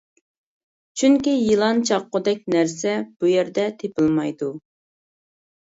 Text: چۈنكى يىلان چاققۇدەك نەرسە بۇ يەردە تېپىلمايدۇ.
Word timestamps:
چۈنكى 1.01 1.33
يىلان 1.33 1.83
چاققۇدەك 1.91 2.43
نەرسە 2.55 2.95
بۇ 3.21 3.31
يەردە 3.35 3.69
تېپىلمايدۇ. 3.85 4.53